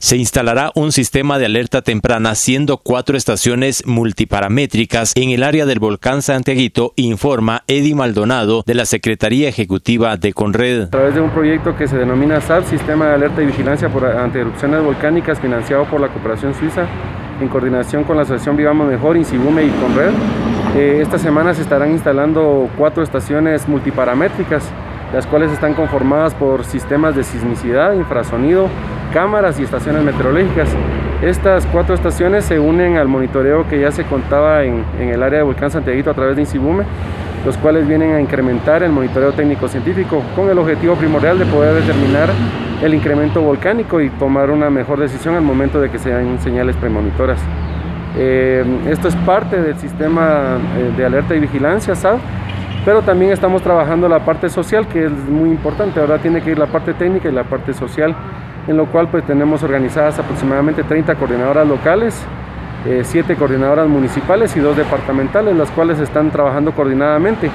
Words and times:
Se 0.00 0.16
instalará 0.16 0.70
un 0.76 0.92
sistema 0.92 1.40
de 1.40 1.46
alerta 1.46 1.82
temprana 1.82 2.36
siendo 2.36 2.76
cuatro 2.76 3.16
estaciones 3.16 3.84
multiparamétricas 3.84 5.12
en 5.16 5.30
el 5.30 5.42
área 5.42 5.66
del 5.66 5.80
volcán 5.80 6.22
Santiaguito, 6.22 6.92
informa 6.94 7.64
Eddie 7.66 7.96
Maldonado 7.96 8.62
de 8.64 8.74
la 8.74 8.84
Secretaría 8.84 9.48
Ejecutiva 9.48 10.16
de 10.16 10.32
Conred. 10.32 10.82
A 10.82 10.90
través 10.90 11.16
de 11.16 11.20
un 11.20 11.30
proyecto 11.30 11.74
que 11.74 11.88
se 11.88 11.96
denomina 11.96 12.40
SAP, 12.40 12.66
Sistema 12.66 13.08
de 13.08 13.14
Alerta 13.14 13.42
y 13.42 13.46
Vigilancia 13.46 13.88
por, 13.88 14.06
ante 14.06 14.40
Erupciones 14.40 14.84
Volcánicas, 14.84 15.40
financiado 15.40 15.84
por 15.86 16.00
la 16.00 16.06
Cooperación 16.10 16.54
Suiza, 16.54 16.86
en 17.40 17.48
coordinación 17.48 18.04
con 18.04 18.18
la 18.18 18.22
Asociación 18.22 18.56
Vivamos 18.56 18.86
Mejor, 18.86 19.16
Insibume 19.16 19.64
y 19.64 19.70
Conred, 19.70 20.12
eh, 20.76 21.00
esta 21.02 21.18
semana 21.18 21.54
se 21.54 21.62
estarán 21.62 21.90
instalando 21.90 22.70
cuatro 22.78 23.02
estaciones 23.02 23.66
multiparamétricas, 23.66 24.62
las 25.12 25.26
cuales 25.26 25.50
están 25.50 25.74
conformadas 25.74 26.34
por 26.34 26.64
sistemas 26.64 27.16
de 27.16 27.24
sismicidad, 27.24 27.94
infrasonido, 27.94 28.68
cámaras 29.08 29.58
y 29.58 29.62
estaciones 29.62 30.02
meteorológicas. 30.02 30.68
Estas 31.22 31.66
cuatro 31.66 31.94
estaciones 31.94 32.44
se 32.44 32.58
unen 32.60 32.96
al 32.96 33.08
monitoreo 33.08 33.68
que 33.68 33.80
ya 33.80 33.90
se 33.90 34.04
contaba 34.04 34.64
en, 34.64 34.84
el 34.98 35.22
área 35.22 35.38
de 35.38 35.44
Volcán 35.44 35.70
Santiaguito 35.70 36.10
a 36.10 36.14
través 36.14 36.36
de 36.36 36.42
Insibume, 36.42 36.84
los 37.44 37.56
cuales 37.56 37.86
vienen 37.86 38.14
a 38.14 38.20
incrementar 38.20 38.82
el 38.82 38.92
monitoreo 38.92 39.32
técnico-científico 39.32 40.22
con 40.36 40.48
el 40.50 40.58
objetivo 40.58 40.94
primordial 40.94 41.38
de 41.38 41.46
poder 41.46 41.74
determinar 41.74 42.28
el 42.82 42.94
incremento 42.94 43.42
volcánico 43.42 44.00
y 44.00 44.10
tomar 44.10 44.50
una 44.50 44.70
mejor 44.70 45.00
decisión 45.00 45.34
al 45.34 45.42
momento 45.42 45.80
de 45.80 45.90
que 45.90 45.98
se 45.98 46.10
den 46.10 46.38
señales 46.40 46.76
premonitoras. 46.76 47.40
Eh, 48.16 48.64
esto 48.88 49.08
es 49.08 49.16
parte 49.16 49.60
del 49.60 49.76
sistema 49.78 50.58
eh, 50.76 50.92
de 50.96 51.04
alerta 51.04 51.34
y 51.34 51.40
vigilancia, 51.40 51.94
¿sabes? 51.94 52.20
pero 52.88 53.02
también 53.02 53.32
estamos 53.32 53.60
trabajando 53.60 54.08
la 54.08 54.20
parte 54.20 54.48
social 54.48 54.88
que 54.88 55.04
es 55.04 55.12
muy 55.12 55.50
importante, 55.50 56.00
ahora 56.00 56.16
tiene 56.18 56.40
que 56.40 56.52
ir 56.52 56.58
la 56.58 56.68
parte 56.68 56.94
técnica 56.94 57.28
y 57.28 57.32
la 57.32 57.44
parte 57.44 57.74
social 57.74 58.14
en 58.68 58.76
lo 58.76 58.86
cual 58.86 59.08
pues 59.08 59.24
tenemos 59.24 59.62
organizadas 59.62 60.18
aproximadamente 60.18 60.84
30 60.84 61.14
coordinadoras 61.16 61.66
locales, 61.66 62.22
7 63.02 63.32
eh, 63.32 63.36
coordinadoras 63.36 63.88
municipales 63.88 64.54
y 64.56 64.60
2 64.60 64.76
departamentales, 64.76 65.56
las 65.56 65.70
cuales 65.70 65.98
están 65.98 66.30
trabajando 66.30 66.72
coordinadamente. 66.72 67.50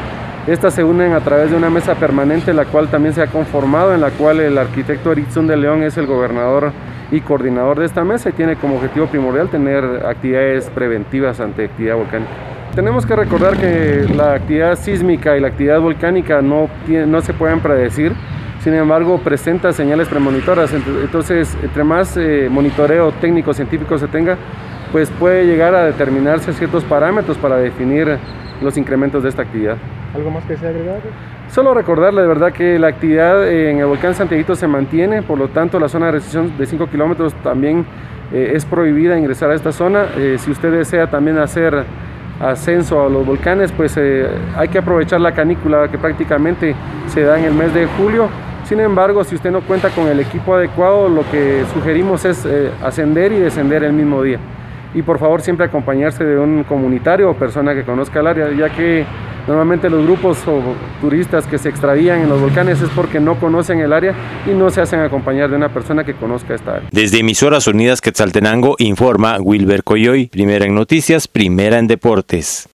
Estas 0.47 0.73
se 0.73 0.83
unen 0.83 1.13
a 1.13 1.21
través 1.21 1.51
de 1.51 1.55
una 1.55 1.69
mesa 1.69 1.95
permanente, 1.95 2.53
la 2.53 2.65
cual 2.65 2.89
también 2.89 3.13
se 3.13 3.21
ha 3.21 3.27
conformado, 3.27 3.93
en 3.93 4.01
la 4.01 4.09
cual 4.09 4.41
el 4.41 4.57
arquitecto 4.57 5.11
Erickson 5.13 5.47
de 5.47 5.55
León 5.55 5.83
es 5.83 5.95
el 5.97 6.05
gobernador 6.05 6.73
y 7.11 7.21
coordinador 7.21 7.79
de 7.79 7.85
esta 7.85 8.03
mesa 8.03 8.29
y 8.29 8.33
tiene 8.33 8.55
como 8.55 8.75
objetivo 8.75 9.05
primordial 9.05 9.47
tener 9.47 9.83
actividades 10.05 10.69
preventivas 10.71 11.39
ante 11.39 11.65
actividad 11.65 11.95
volcánica. 11.95 12.31
Tenemos 12.75 13.05
que 13.05 13.15
recordar 13.15 13.55
que 13.55 14.07
la 14.15 14.33
actividad 14.33 14.75
sísmica 14.75 15.37
y 15.37 15.39
la 15.39 15.49
actividad 15.49 15.79
volcánica 15.79 16.41
no, 16.41 16.67
no 16.87 17.21
se 17.21 17.33
pueden 17.33 17.59
predecir, 17.59 18.13
sin 18.63 18.73
embargo 18.73 19.17
presenta 19.17 19.73
señales 19.73 20.07
premonitoras, 20.07 20.73
entonces 20.73 21.57
entre 21.61 21.83
más 21.83 22.15
eh, 22.15 22.47
monitoreo 22.49 23.11
técnico 23.11 23.53
científico 23.53 23.97
se 23.97 24.07
tenga, 24.07 24.37
pues 24.93 25.09
puede 25.11 25.45
llegar 25.45 25.75
a 25.75 25.83
determinarse 25.83 26.53
ciertos 26.53 26.85
parámetros 26.85 27.37
para 27.37 27.57
definir 27.57 28.17
los 28.61 28.77
incrementos 28.77 29.21
de 29.21 29.29
esta 29.29 29.41
actividad. 29.41 29.75
¿Algo 30.15 30.31
más 30.31 30.45
que 30.45 30.55
sea 30.55 30.69
agregado? 30.69 31.01
Solo 31.49 31.73
recordarle 31.73 32.21
de 32.21 32.27
verdad 32.27 32.53
que 32.53 32.79
la 32.79 32.87
actividad 32.87 33.45
en 33.51 33.79
el 33.79 33.85
volcán 33.85 34.15
Santiaguito 34.15 34.55
se 34.55 34.65
mantiene, 34.65 35.23
por 35.23 35.37
lo 35.37 35.49
tanto 35.49 35.77
la 35.77 35.89
zona 35.89 36.05
de 36.05 36.13
restricción 36.13 36.57
de 36.57 36.65
5 36.65 36.87
kilómetros 36.87 37.33
también 37.43 37.85
eh, 38.31 38.53
es 38.55 38.63
prohibida 38.63 39.17
ingresar 39.17 39.51
a 39.51 39.55
esta 39.55 39.73
zona. 39.73 40.05
Eh, 40.15 40.37
si 40.39 40.51
usted 40.51 40.71
desea 40.71 41.07
también 41.07 41.37
hacer 41.37 41.83
ascenso 42.39 43.05
a 43.05 43.09
los 43.09 43.25
volcanes, 43.25 43.73
pues 43.73 43.97
hay 43.97 44.67
que 44.69 44.77
aprovechar 44.77 45.21
la 45.21 45.33
canícula 45.33 45.87
que 45.89 45.97
prácticamente 45.97 46.75
se 47.07 47.21
da 47.21 47.37
en 47.37 47.45
el 47.45 47.53
mes 47.53 47.73
de 47.73 47.85
julio 47.85 48.29
sin 48.73 48.79
embargo, 48.79 49.23
si 49.23 49.35
usted 49.35 49.51
no 49.51 49.61
cuenta 49.61 49.91
con 49.91 50.07
el 50.07 50.19
equipo 50.19 50.55
adecuado, 50.55 51.07
lo 51.07 51.29
que 51.29 51.63
sugerimos 51.75 52.25
es 52.25 52.43
eh, 52.43 52.71
ascender 52.81 53.31
y 53.31 53.35
descender 53.35 53.83
el 53.83 53.93
mismo 53.93 54.23
día. 54.23 54.39
Y 54.95 55.03
por 55.03 55.19
favor 55.19 55.43
siempre 55.43 55.67
acompañarse 55.67 56.23
de 56.23 56.39
un 56.39 56.63
comunitario 56.63 57.29
o 57.29 57.35
persona 57.35 57.75
que 57.75 57.83
conozca 57.83 58.21
el 58.21 58.25
área, 58.25 58.51
ya 58.51 58.75
que 58.75 59.05
normalmente 59.47 59.91
los 59.91 60.03
grupos 60.03 60.39
o 60.47 60.59
turistas 61.01 61.45
que 61.45 61.59
se 61.59 61.69
extravían 61.69 62.21
en 62.21 62.29
los 62.29 62.41
volcanes 62.41 62.81
es 62.81 62.89
porque 62.95 63.19
no 63.19 63.35
conocen 63.35 63.79
el 63.79 63.93
área 63.93 64.15
y 64.47 64.55
no 64.55 64.71
se 64.71 64.81
hacen 64.81 65.01
acompañar 65.01 65.51
de 65.51 65.55
una 65.55 65.69
persona 65.69 66.03
que 66.03 66.15
conozca 66.15 66.55
esta 66.55 66.77
área. 66.77 66.89
Desde 66.91 67.19
Emisoras 67.19 67.67
Unidas 67.67 68.01
Quetzaltenango 68.01 68.73
informa 68.79 69.37
Wilber 69.39 69.83
Coyoy, 69.83 70.29
primera 70.29 70.65
en 70.65 70.73
noticias, 70.73 71.27
primera 71.27 71.77
en 71.77 71.85
deportes. 71.85 72.67